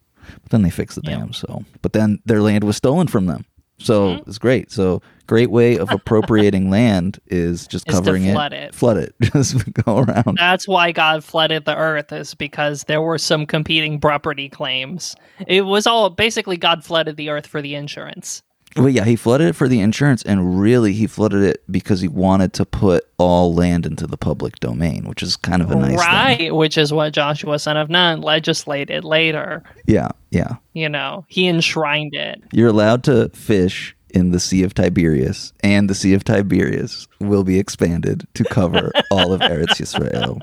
[0.43, 1.33] But then they fixed the dam.
[1.33, 3.45] So, but then their land was stolen from them.
[3.79, 4.29] So Mm-hmm.
[4.31, 4.71] it's great.
[4.71, 8.75] So great way of appropriating land is just Is covering flood it, it.
[8.75, 10.37] flood it, just go around.
[10.37, 15.15] That's why God flooded the earth, is because there were some competing property claims.
[15.47, 18.43] It was all basically God flooded the earth for the insurance.
[18.77, 22.09] Well, yeah, he flooded it for the insurance, and really, he flooded it because he
[22.09, 25.99] wanted to put all land into the public domain, which is kind of a nice
[25.99, 26.55] right, thing.
[26.55, 29.63] which is what Joshua, son of Nun, legislated later.
[29.87, 30.57] Yeah, yeah.
[30.73, 32.43] You know, he enshrined it.
[32.53, 37.45] You're allowed to fish in the Sea of Tiberias, and the Sea of Tiberias will
[37.45, 40.41] be expanded to cover all of Eretz Yisrael.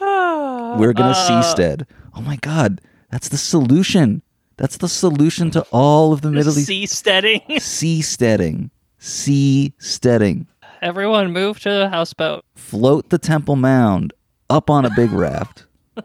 [0.78, 1.86] We're gonna Uh, seastead.
[2.14, 4.22] Oh my God, that's the solution.
[4.56, 7.40] That's the solution to all of the Middle East Seasteading.
[7.58, 8.70] seasteading.
[9.00, 10.46] Seasteading.
[10.80, 12.44] Everyone move to the houseboat.
[12.54, 14.12] Float the Temple Mound
[14.50, 15.66] up on a big raft.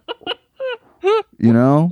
[1.40, 1.92] You know,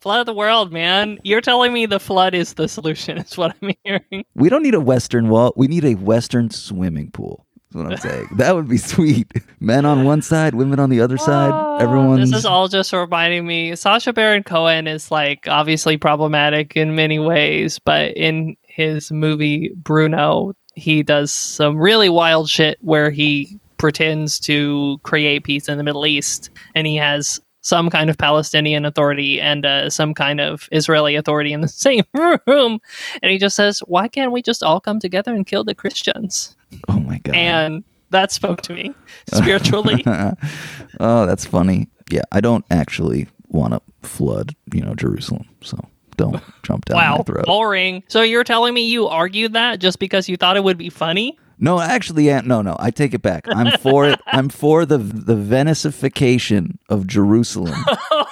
[0.00, 1.18] Flood of the world, man.
[1.24, 4.24] You're telling me the flood is the solution, is what I'm hearing.
[4.34, 5.52] we don't need a Western wall.
[5.56, 7.46] We need a Western swimming pool.
[7.72, 8.28] That's what I'm saying.
[8.36, 9.30] That would be sweet.
[9.60, 11.82] Men on one side, women on the other side.
[11.82, 13.74] Everyone's This is all just reminding me.
[13.76, 20.52] Sacha Baron Cohen is like obviously problematic in many ways, but in his movie Bruno,
[20.74, 26.06] he does some really wild shit where he pretends to create peace in the Middle
[26.06, 31.16] East, and he has some kind of Palestinian authority and uh, some kind of Israeli
[31.16, 32.78] authority in the same room,
[33.22, 36.56] and he just says, "Why can't we just all come together and kill the Christians?"
[36.88, 37.34] Oh my god.
[37.34, 38.94] And that spoke to me
[39.32, 40.04] spiritually.
[41.00, 41.88] oh, that's funny.
[42.08, 45.48] Yeah, I don't actually want to flood, you know, Jerusalem.
[45.60, 45.76] So
[46.16, 47.46] don't jump down my Wow, throat.
[47.46, 48.04] boring.
[48.08, 51.36] So you're telling me you argued that just because you thought it would be funny?
[51.58, 52.76] No, actually, yeah, no, no.
[52.78, 53.46] I take it back.
[53.48, 54.20] I'm for it.
[54.26, 57.74] I'm for the the Venicification of Jerusalem.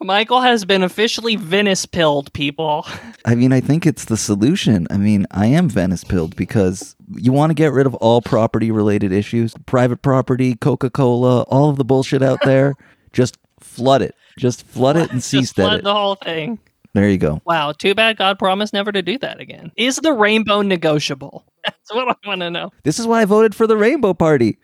[0.00, 2.86] Michael has been officially Venice pilled, people.
[3.24, 4.88] I mean, I think it's the solution.
[4.90, 8.72] I mean, I am Venice pilled because you want to get rid of all property
[8.72, 12.74] related issues, private property, Coca Cola, all of the bullshit out there.
[13.12, 14.16] Just flood it.
[14.38, 15.84] Just flood it and cease seastead flood it.
[15.84, 16.58] the whole thing.
[16.94, 17.40] There you go.
[17.44, 19.72] Wow, too bad God promised never to do that again.
[19.76, 21.44] Is the rainbow negotiable?
[21.64, 22.70] That's what I want to know.
[22.82, 24.58] This is why I voted for the Rainbow Party.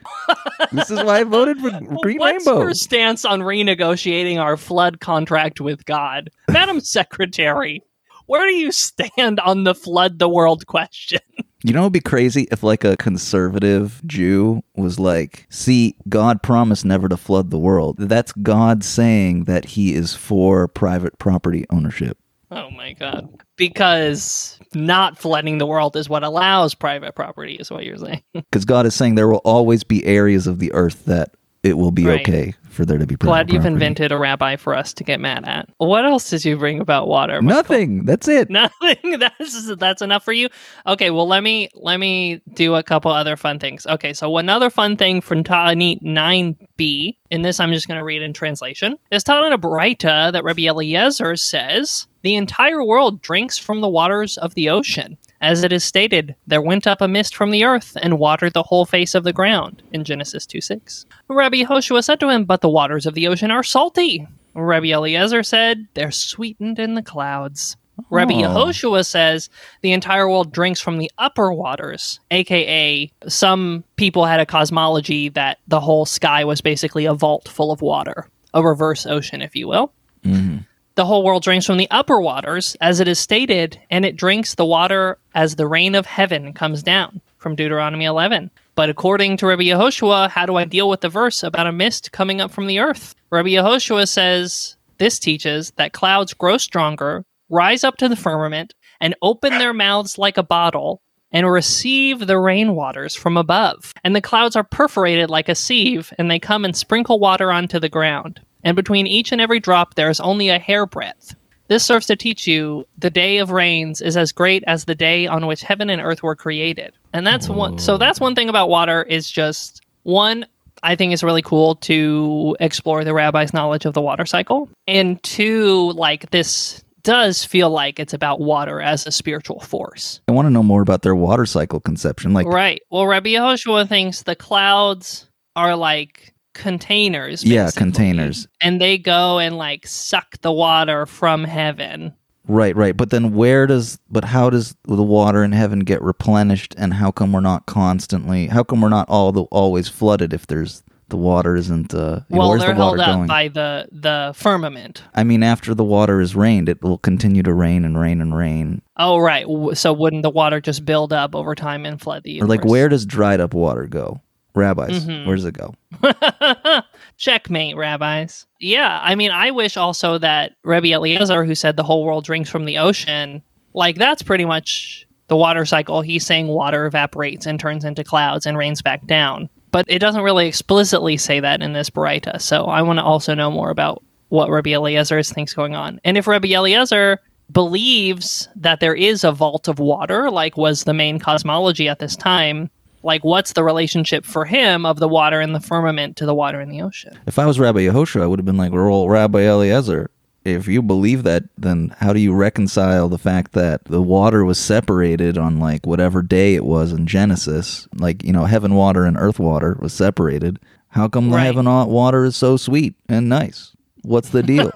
[0.73, 1.71] this is why I voted for
[2.03, 2.61] Green What's Rainbow.
[2.61, 6.31] What's your stance on renegotiating our flood contract with God?
[6.51, 7.83] Madam Secretary,
[8.27, 11.21] where do you stand on the flood the world question?
[11.65, 16.85] You know, it'd be crazy if like a conservative Jew was like, "See, God promised
[16.85, 22.17] never to flood the world." That's God saying that He is for private property ownership.
[22.51, 23.29] Oh my god.
[23.57, 28.23] Because not flooding the world is what allows private property, is what you're saying.
[28.33, 31.91] Because God is saying there will always be areas of the earth that it will
[31.91, 32.21] be Right.
[32.21, 33.73] okay for there to be private Glad you've property.
[33.75, 35.69] invented a rabbi for us to get mad at.
[35.79, 37.43] What else did you bring about water?
[37.43, 37.57] Michael?
[37.59, 38.05] Nothing.
[38.05, 38.49] That's it.
[38.59, 39.19] Nothing.
[39.19, 40.49] That's that's enough for you.
[40.87, 43.85] Okay, well let me let me do a couple other fun things.
[43.85, 48.23] Okay, so another fun thing from Ta'anit 9b, in this I'm just going to read
[48.23, 53.81] in translation, is taught in a that Rabbi Eliezer says, the entire world drinks from
[53.81, 55.19] the waters of the ocean.
[55.41, 58.63] As it is stated, there went up a mist from the earth and watered the
[58.65, 61.07] whole face of the ground in Genesis 2 6.
[61.29, 64.27] Rabbi Yehoshua said to him, But the waters of the ocean are salty.
[64.55, 67.77] Rabbi Eliezer said, They're sweetened in the clouds.
[68.11, 68.39] Rabbi Oh.
[68.49, 69.49] Yehoshua says
[69.83, 75.59] the entire world drinks from the upper waters, aka some people had a cosmology that
[75.67, 79.67] the whole sky was basically a vault full of water, a reverse ocean, if you
[79.67, 79.93] will.
[80.25, 80.65] Mhm.
[80.99, 84.57] The whole world drinks from the upper waters, as it is stated, and it drinks
[84.57, 88.51] the water as the rain of heaven comes down, from Deuteronomy 11.
[88.75, 92.11] But according to Rabbi Yehoshua, how do I deal with the verse about a mist
[92.11, 93.15] coming up from the earth?
[93.31, 99.15] Rabbi Yehoshua says this teaches that clouds grow stronger, rise up to the firmament, and
[99.23, 103.95] open their mouths like a bottle, and receive the rainwaters from above.
[104.03, 107.79] And the clouds are perforated like a sieve, and they come and sprinkle water onto
[107.79, 108.41] the ground.
[108.65, 111.35] And between each and every drop there is only a hairbreadth.
[111.69, 115.27] This serves to teach you the day of rains is as great as the day
[115.27, 116.95] on which heaven and earth were created.
[117.13, 117.99] And that's one so oh.
[117.99, 120.47] that's one thing about water is just one
[120.83, 124.69] I think it's really cool to explore the rabbi's knowledge of the water cycle.
[124.87, 130.21] And two, like this does feel like it's about water as a spiritual force.
[130.29, 132.35] I want to know more about their water cycle conception.
[132.35, 132.83] Like, Right.
[132.91, 137.45] Well, Rabbi Yehoshua thinks the clouds are like containers.
[137.45, 137.81] yeah, basically.
[137.85, 138.49] containers.
[138.61, 142.15] And they go and like suck the water from heaven.
[142.47, 142.97] Right, right.
[142.97, 147.11] But then where does but how does the water in heaven get replenished and how
[147.11, 151.17] come we're not constantly how come we're not all the always flooded if there's The
[151.17, 151.93] water isn't.
[151.95, 153.27] Uh, Well, where's they're the held up going?
[153.29, 155.03] by the the firmament.
[155.15, 158.35] I mean, after the water is rained, it will continue to rain and rain and
[158.37, 158.83] rain.
[158.99, 159.47] Oh, right.
[159.75, 162.89] So wouldn't the water just build up over time and flood the Or like, where
[162.91, 164.21] does dried up water go?
[164.55, 165.27] Rabbis, Mhm.
[165.27, 165.75] where does it go?
[167.17, 168.47] Checkmate, rabbis.
[168.61, 172.51] Yeah, I mean, I wish also that Rebbe Eliezer, who said the whole world drinks
[172.51, 173.43] from the ocean,
[173.75, 176.01] like that's pretty much the water cycle.
[176.01, 179.49] He's saying water evaporates and turns into clouds and rains back down.
[179.71, 182.41] But it doesn't really explicitly say that in this Baraita.
[182.41, 186.01] So I want to also know more about what Rebbe Eliezer thinks going on.
[186.05, 187.19] And if Rebbe Eliezer
[187.53, 192.17] believes that there is a vault of water, like was the main cosmology at this
[192.17, 192.71] time,
[193.09, 196.61] like what's the relationship for him of the water in the firmament to the water
[196.61, 197.19] in the ocean?
[197.27, 200.11] If I was Rabbi Yehoshua, I would have been like, well, Rabbi Eliezer,
[200.45, 204.59] if you believe that, then how do you reconcile the fact that the water was
[204.59, 207.89] separated on like whatever day it was in Genesis?
[207.95, 210.61] Like, you know, heaven water and earth water was separated.
[210.89, 213.75] How come the heaven water is so sweet and nice?
[214.03, 214.71] What's the deal?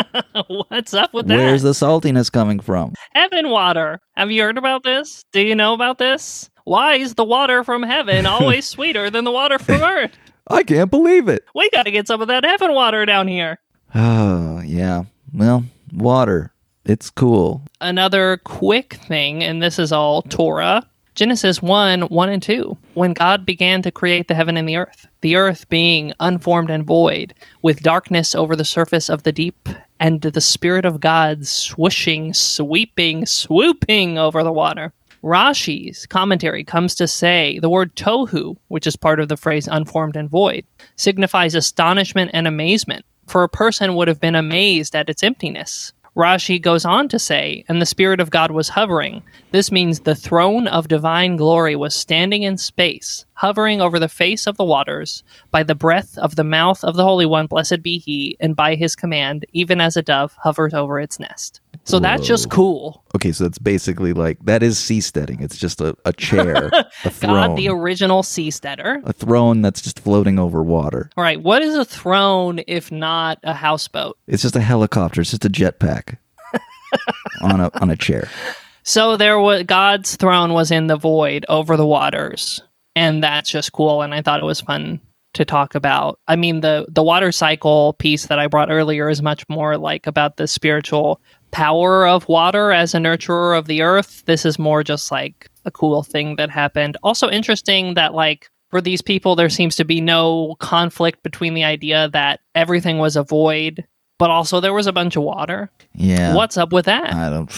[0.46, 1.36] What's up with that?
[1.36, 2.94] Where's the saltiness coming from?
[3.14, 4.00] heaven water?
[4.16, 5.24] Have you heard about this?
[5.32, 6.48] Do you know about this?
[6.68, 10.10] Why is the water from heaven always sweeter than the water from earth?
[10.48, 11.42] I can't believe it.
[11.54, 13.58] We got to get some of that heaven water down here.
[13.94, 15.04] Oh, yeah.
[15.32, 15.64] Well,
[15.94, 16.52] water.
[16.84, 17.62] It's cool.
[17.80, 20.86] Another quick thing, and this is all Torah.
[21.14, 22.76] Genesis 1 1 and 2.
[22.92, 26.84] When God began to create the heaven and the earth, the earth being unformed and
[26.84, 32.36] void, with darkness over the surface of the deep, and the Spirit of God swooshing,
[32.36, 34.92] sweeping, swooping over the water.
[35.22, 40.16] Rashi's commentary comes to say the word tohu, which is part of the phrase unformed
[40.16, 40.64] and void,
[40.96, 45.92] signifies astonishment and amazement, for a person would have been amazed at its emptiness.
[46.16, 49.22] Rashi goes on to say, and the Spirit of God was hovering.
[49.52, 54.48] This means the throne of divine glory was standing in space, hovering over the face
[54.48, 57.98] of the waters, by the breath of the mouth of the Holy One, blessed be
[57.98, 61.60] He, and by His command, even as a dove hovers over its nest.
[61.88, 63.02] So that's just cool.
[63.14, 65.40] Okay, so it's basically like that is seasteading.
[65.40, 66.66] It's just a, a chair,
[67.04, 67.48] a throne.
[67.48, 69.00] God, the original seasteader.
[69.04, 71.08] a throne that's just floating over water.
[71.16, 74.18] All right, what is a throne if not a houseboat?
[74.26, 75.22] It's just a helicopter.
[75.22, 76.18] It's just a jetpack
[77.40, 78.28] on a on a chair.
[78.82, 82.62] So there was God's throne was in the void over the waters,
[82.96, 84.02] and that's just cool.
[84.02, 85.00] And I thought it was fun
[85.34, 86.18] to talk about.
[86.28, 90.06] I mean, the the water cycle piece that I brought earlier is much more like
[90.06, 91.20] about the spiritual
[91.50, 94.24] power of water as a nurturer of the earth.
[94.26, 96.96] This is more just like a cool thing that happened.
[97.02, 101.64] Also interesting that like for these people there seems to be no conflict between the
[101.64, 103.86] idea that everything was a void,
[104.18, 105.70] but also there was a bunch of water.
[105.94, 106.34] Yeah.
[106.34, 107.12] What's up with that?
[107.14, 107.50] I don't.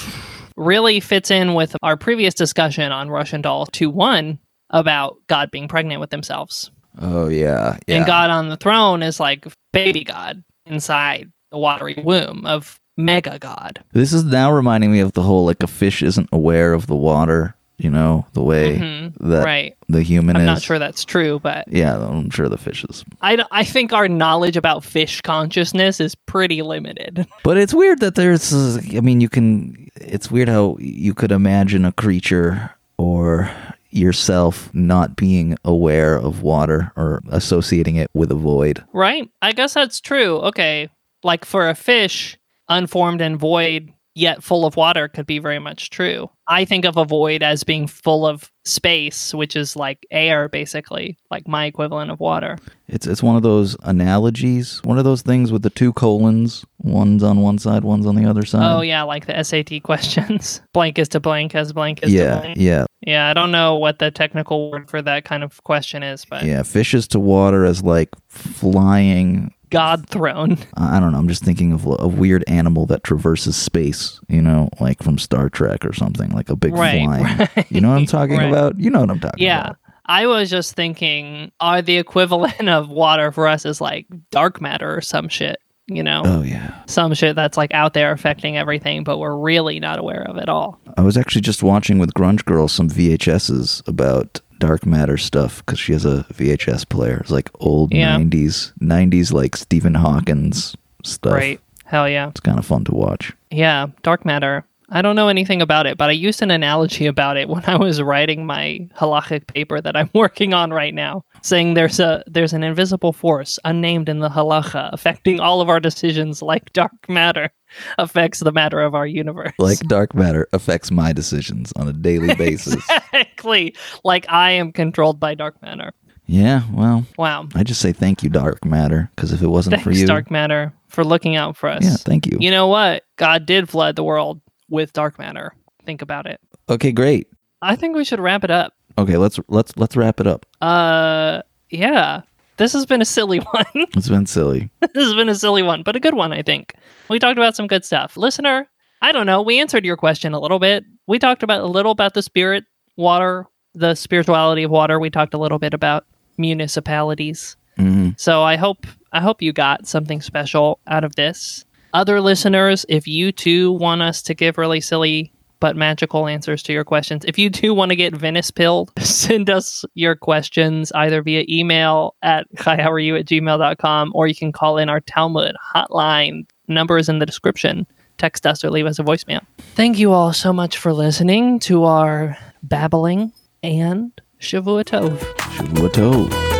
[0.57, 4.39] really fits in with our previous discussion on Russian Doll 2 1
[4.71, 6.71] about God being pregnant with themselves.
[7.01, 7.79] Oh yeah.
[7.87, 7.97] Yeah.
[7.99, 13.39] And God on the throne is like baby God inside the watery womb of mega
[13.39, 13.83] God.
[13.93, 16.97] This is now reminding me of the whole like a fish isn't aware of the
[16.97, 17.55] water.
[17.79, 19.15] You know the way Mhm.
[19.21, 19.75] that right.
[19.89, 20.41] the human is.
[20.43, 20.55] I'm is.
[20.57, 23.03] not sure that's true, but Yeah, I'm sure the fish is.
[23.23, 27.27] I think our knowledge about fish consciousness is pretty limited.
[27.43, 28.53] But it's weird that there's.
[28.95, 29.89] I mean, you can.
[29.97, 33.51] It's weird how you could imagine a creature or
[33.89, 38.85] yourself not being aware of water or associating it with a void.
[38.93, 39.29] right?
[39.43, 40.37] I guess that's true.
[40.39, 40.89] Okay.
[41.23, 42.39] Like for a fish,
[42.71, 46.31] unformed and void, yet full of water could be very much true.
[46.47, 51.17] I think of a void as being full of space, which is like air, basically,
[51.31, 52.59] like my equivalent of water.
[52.89, 57.23] It's it's one of those analogies, one of those things with the two colons, one's
[57.23, 58.77] on one side, one's on the other side.
[58.77, 60.61] oh, yeah, like the SAT questions.
[60.73, 62.57] blank is to blank as blank is to yeah, blank.
[62.59, 66.25] yeah, Yeah, I don't know what the technical word for that kind of question is,
[66.25, 66.63] but yeah.
[66.63, 69.55] Fishes to water as like flying.
[69.71, 70.59] God throne.
[70.77, 71.19] I don't know.
[71.19, 74.21] I'm just thinking of a weird animal that traverses space.
[74.29, 77.25] You know, like from Star Trek or something, like a big Right, flying.
[77.39, 78.49] right, You know what I'm talking right.
[78.49, 78.79] about?
[78.79, 79.61] You know what I'm talking Yeah.
[79.61, 79.77] about.
[79.83, 79.91] Yeah.
[80.07, 84.97] I was just thinking, are the equivalent of water for us is like dark matter
[84.97, 86.23] or some shit, you know?
[86.25, 86.83] Oh yeah.
[86.87, 90.49] Some shit that's like out there affecting everything, but we're really not aware of at
[90.49, 90.81] all.
[90.97, 95.81] I was actually just watching with Grunge Girl some VHSs about dark matter stuff because
[95.81, 97.19] she has a VHS player.
[97.21, 98.17] It's like old Yeah.
[98.17, 101.33] 90s, 90s like Stephen Hawkins stuff.
[101.35, 101.61] Right.
[101.85, 102.29] Hell yeah.
[102.29, 103.33] It's kind of fun to watch.
[103.51, 103.89] Yeah.
[104.05, 104.65] Dark matter.
[104.93, 107.77] I don't know anything about it, but I used an analogy about it when I
[107.77, 112.53] was writing my halachic paper that I'm working on right now, saying there's a there's
[112.53, 117.51] an invisible force unnamed in the halacha affecting all of our decisions like dark matter
[117.99, 119.53] affects the matter of our universe.
[119.59, 122.75] Like dark matter affects my decisions on a daily basis.
[122.75, 123.75] exactly
[124.05, 125.93] like I am controlled by dark matter.
[126.27, 127.49] Yeah, well, Wow.
[127.57, 130.31] I just say thank you, Dark Matter, because if it wasn't Thanks, for you, dark
[130.31, 131.83] matter, for looking out for us.
[131.83, 132.39] yeah, thank you.
[132.41, 133.03] You know what?
[133.17, 134.41] God did flood the world
[134.71, 135.53] with dark matter.
[135.85, 136.41] Think about it.
[136.69, 137.29] Okay, great.
[137.63, 138.73] I think we should wrap it up.
[138.97, 140.47] Okay, let's let's let's wrap it up.
[140.63, 142.23] Uh, yeah.
[142.57, 143.65] This has been a silly one.
[143.75, 144.71] It's been silly.
[144.81, 146.75] this has been a silly one, but a good one, I think.
[147.09, 148.17] We talked about some good stuff.
[148.17, 148.69] Listener,
[149.03, 149.41] I don't know.
[149.43, 150.85] We answered your question a little bit.
[151.07, 152.65] We talked about a little about the spirit,
[152.97, 155.01] water, the spirituality of water.
[155.01, 156.05] We talked a little bit about
[156.37, 157.57] municipalities.
[157.77, 161.65] hmm So I hope I hope you got something special out of this.
[161.93, 166.73] Other listeners, if you too want us to give really silly but magical answers to
[166.73, 171.23] your questions, if you do want to get Venice pilled, send us your questions either
[171.23, 176.47] via email at howareyou at gmail.com or you can call in our Talmud hotline.
[176.69, 177.87] Number is in the description.
[178.19, 179.41] Text us or leave us a voicemail.
[179.59, 183.33] Thank you all so much for listening to our babbling
[183.63, 185.19] and Shavua Tov.
[185.39, 186.60] Shavua Tov.